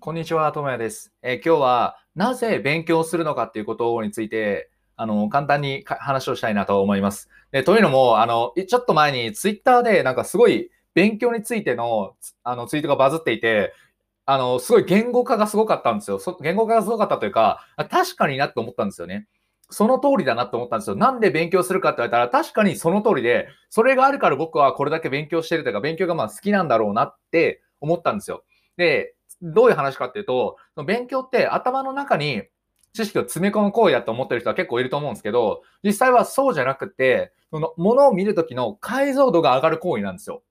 [0.00, 1.12] こんにちは、ともやです。
[1.22, 7.28] えー今日は、なぜ勉強するのかっていうことについて、あの、簡単に話をしたいなと思います。
[7.50, 12.14] でというのも、あの、ちょっと前にツイッターで、なんかすごい勉強についての、
[12.44, 13.74] あの、ツイートがバズっていて、
[14.24, 16.20] あの、すごい言語化がすごかったんですよ。
[16.42, 19.26] 言語化がすごかったというか、確かになって思ったんですよね。
[19.68, 20.94] その通りだなって思ったんですよ。
[20.94, 28.44] なんで勉強するかって言われたら、確かにその通りで、それがあるから僕はこれだけ勉強してるというか、勉強がまあ好きなんだろうなって思ったんですよ。
[28.76, 32.42] で、どういう話かっていうと、その勉強って頭の中に
[32.92, 40.42] 知識を詰め込む行為だと思ってる人は結構いると思うんですけど、実際はそうじゃなくて、そのものを見るときの解像度が上がる行為なんですよ。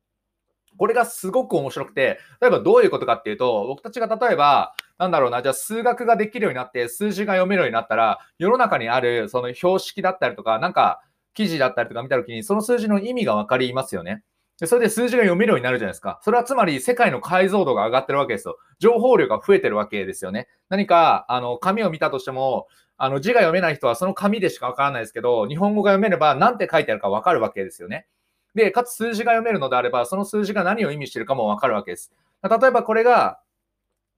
[0.77, 11.01] これがすごく面白くて、例えばどういうことかっていうと、僕たちが例えば、なんだろうな、じゃあ数学ができるようになって、数字が読めるようになったら、世の中にあるその標識だったりとか、なんか
[11.33, 14.23] 記事だったりとか見たときに、その数字の意味がわかりますよね。
[14.59, 16.19] でそれで数字が読めるようになるじゃないですか。
[16.23, 18.57] それはつまり世界の解像度が上がってるわけですよ。
[18.79, 20.47] 情報量が増えてるわけですよね。
[20.69, 22.67] 何か、あの、紙を見たとしても、
[22.97, 28.07] あの、字が読めない人はその紙でしかわからないですけど、日本語が読めれば何て書いてあるかわかるわけですよね。
[28.55, 32.11] で、かつ数字が読めるのであれば、その数字が何を意味してるかもわかるわけです。
[32.41, 33.39] 例えばこれが、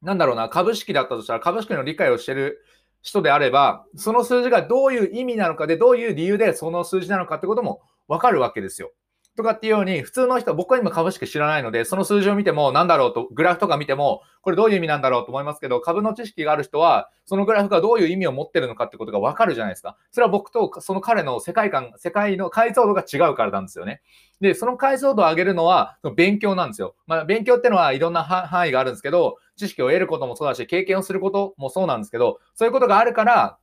[0.01, 2.63] なんだろうな、株式だったとしたら、株式の理解をしてる
[3.01, 8.91] 人であれば、その数字がどういう意味なのかで、どういう理由でその数字なのかってこともわかるわけですよ。
[9.35, 19.95] とかっていうように、普通の人、僕は今株式知らないので、その数字を見ても、なんだろうと、グラフとか見ても、これどういう意味なんだろうと思いますけど、株の知識がある人は、そのグラフがどういう意味を持ってるのかってことがわかるじゃないですか。
[20.11, 24.01] それは僕とその彼の世界観、世界の解像度が違うからなんですよね。
[24.41, 26.95] で、その解像度を上げるのは、勉強なんですよ。
[27.07, 33.57] まあ、勉強ってのはいろんな範囲があるんですけど、知識を得ることもそうだし、経験をすることもそうなんですけど、そういうことがあるから、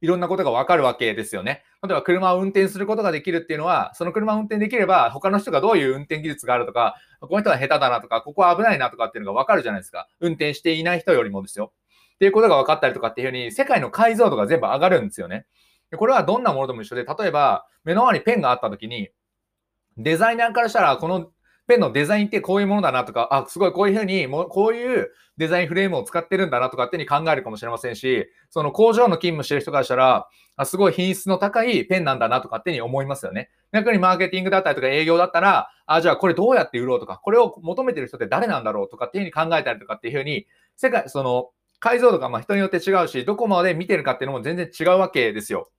[0.00, 1.62] いろんなことがわかるわけですよね。
[1.82, 10.08] 例えば車を運転することができるっていうのは、その車を運転できれば、他の人がどういう運転技術があるとか、この人は下手だなとか、ここは危ないなとかっていうのがわかるじゃないですか。
[10.20, 11.72] 運転していない人よりもですよ。
[12.14, 15.46] っていうことが分かったりとかっていうふうに、世界の解像度が全部上がるんですよね。
[15.96, 19.10] これはどんなものでも一緒で、例えば、目の前にペンがあった時に、
[19.96, 21.30] デザイナーからしたら、この
[21.70, 33.50] ペンのデザインってこういうものだなとか、あ、すごいこういうふうに、もこういうデザインフレームを使ってるんだなとかってに考えるかもしれませんし、その工場の勤務してる人からしたら、あすごい品質の高いペンなんだなとかってに思いますよね。
[33.72, 45.70] 逆にマーケティングだったりとか営業だったら、あ、じゃあこれどうやって売ろうとか、これを求めてる人って誰なんだろうとかっていうふうに考えたりとかっていうふうに、世界、その、解像度がま人によって違うし、どこまで見てるかっていうのも全然違うわけですよ。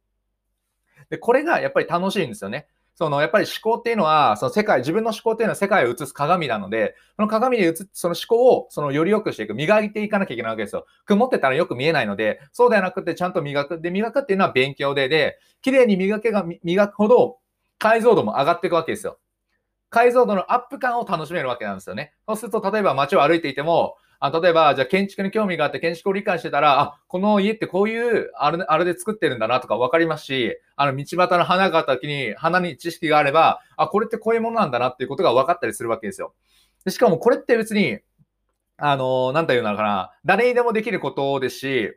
[1.09, 2.68] で、これがやっぱり楽しいんですよね。
[2.96, 10.85] そのやっぱり思考っていうのは、その世界、自分の思考っていうのは世界を映す鏡なので、その鏡で映す、その思考をそのより良くしていく、磨いていかなきゃいけないわけですよ。
[11.06, 13.81] 曇ってたらよく見えないので、そうではなくてちゃんと磨く。
[13.81, 17.38] で、磨くっていうのは勉強で、で、綺麗に磨けが、磨くほど
[17.80, 19.19] 解像度も上がっていくわけですよ。
[19.90, 22.13] 解像度のアップ感を楽しめるわけなんですよね。
[22.28, 36.36] そうすると、例えば街を歩いていても、あ例えば、じゃあ建築に興味があって建築を理解してたら、あ、この家ってこういうあれあれで作ってるんだなとか分かりますし、あの道端の花がた時に、花に知識があれば、あ、これってこういうものなんだなっていうことが分かったりするわけですよ。
[36.86, 37.98] でしかもこれって別に、
[38.78, 41.92] あの、なんていうのかな、誰にでもできることですし、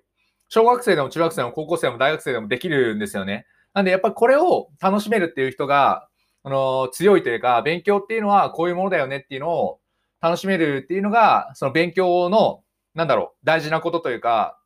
[0.48, 3.44] 小学生でも中学生でも高校生でも大学生でもできるんですよね。
[3.74, 6.08] なんでやっぱこれを楽しめるっていう人が、
[6.42, 9.80] あの、強いというか、勉強っていうのはこういうものだよねっていうのを
[10.24, 12.62] 楽しめるっていうのが、その勉強の、
[12.94, 14.58] なんだろう、大事なことというか、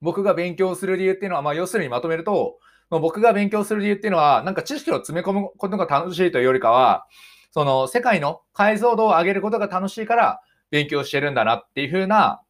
[0.00, 2.58] 僕が勉強する理由っていうのは、まあ、要するにまとめると、
[2.88, 7.04] 僕が勉強する理由っていうのは、なんか知識を詰め込むことが楽しいというよりかは、
[7.50, 10.40] その世界の解像度を上げることが楽しいから
[10.70, 12.40] 勉強してるんだなっていうふうな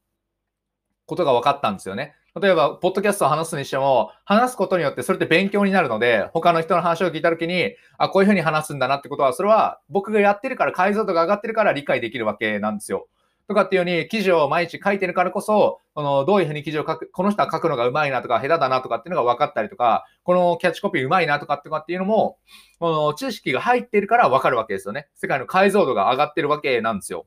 [1.06, 2.15] ことが分かったんですよね。
[2.38, 13.08] 例えば、ポッドキャストを話すにしても、話すことによってそれって勉強になるので、他の人の話を聞いたときに、あ、こういうふうに話すんだなってことは、それは僕がやってるから、解像度が上がってるから理解できるわけなんですよ。
[13.48, 22.36] とかっていうように、記事を毎日書いてるからこそ、そのどういうふうに記事を書く、この人は書くのがうまいなとか、下手だなとかっていうのが分かったりとか、このキャッチコピーうまいなとかってかっていうのも、
[22.80, 25.08] この知識が入ってるから分かるわけですよね。
[25.14, 27.26] 世界の解像度が上がってるわけなんですよ。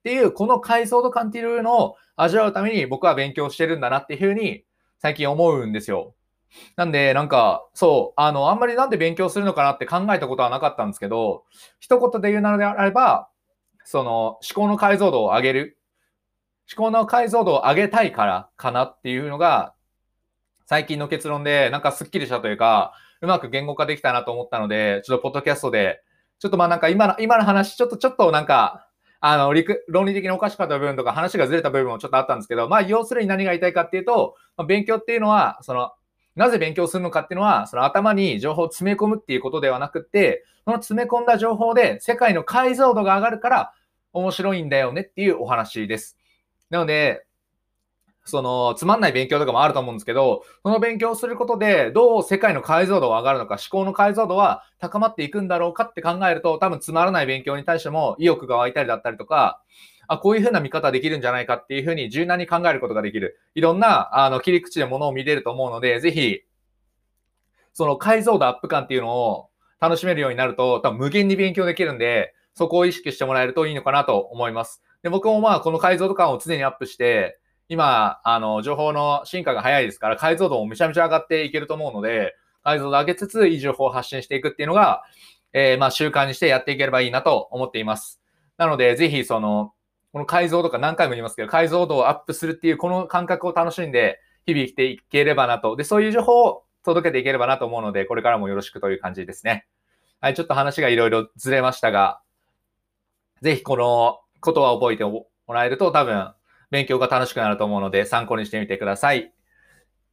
[0.00, 4.64] っていう、この解像度感っていうのを味わうために僕は勉強してるんだなっていうふうに
[4.98, 6.14] 最近思うんですよ。
[6.76, 11.44] なんで、なんか、そう、あの、あんまりなんで勉強するのかなって考えたことはなかったんですけど、
[11.78, 13.28] 一言で言うなのであれば、
[13.84, 15.78] その思考の解像度を上げる。
[16.74, 19.74] 思考の解像度を上げたいからかなっていうのが、
[20.66, 26.02] 最近の結論で、なんかスッキリしたというか、うまく言語化できたなと思ったので、ちょっとポッドキャストで、
[26.38, 28.86] ちょっとまあなんか今の、今の話、ちょっとちょっとなんか、
[29.20, 29.52] あの、
[29.88, 35.92] 論理的におかしかった部分とか話がずれた部分もちょっとあったんですけど、まあ、要するに何が言いたいかっていうと、まあ、勉強っていうのは、その、
[36.36, 43.72] なぜ勉強するのかっていうのは、その頭に情報を詰め込むっていうことではなくて、その詰め込んだ情報で世界の解像度が上がるから
[44.12, 46.16] 面白いんだよねっていうお話です。
[46.70, 47.26] なので、
[48.24, 59.62] その、つまんない勉強とかもあると思うんですけど、その勉強をすることで、どう世界の解像度が上がるのか、思考の解像度は高まっていくんだろうかって考えると、多分つまらない勉強に対しても意欲が湧いたりだったりとか、
[60.06, 63.38] あ、こういうふうな見方できるんじゃないかっていうふうに柔軟に考えることができる。
[63.54, 66.40] いろんな、あの、切り口で物を見れると思うので、ぜひ、
[67.72, 69.50] その解像度アップ感っていうのを
[69.80, 74.82] 楽しめるようになると、多分無限に勉強できるんで、そこを意識してもらえるといいのかなと思います。
[75.02, 77.38] で、僕もまあ、この解像度感を常にアップして、
[77.70, 82.34] 今、あの、情報の進化が早いですから、解像度もめちゃめちゃ上がっていけると思うので、
[82.64, 85.04] 解像度上げつつ、いい情報を発信していくっていうのが、
[85.52, 88.20] えー、まあ、習慣にしてやっていければいいなと思っています。
[88.58, 89.72] なので、ぜひ、その、
[90.12, 95.76] この解像度か何回も言いますけど、解像度をアップするっていうこの感覚を楽しんで、日々生きていければなと。
[95.76, 99.68] で、そういう情報を届けていければなと思うので、これからもよろしくという感じですね。
[100.20, 102.20] はい、ちょっと話がいろいろずれましたが、
[103.42, 106.34] ぜひこのことは覚えてもらえると多分
[106.70, 109.32] 勉強が楽しくなると思うので参考にしてみてください。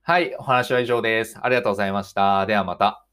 [0.02, 1.38] はい、お話は以上です。
[1.42, 2.46] ありがとうございました。
[2.46, 3.07] ではまた。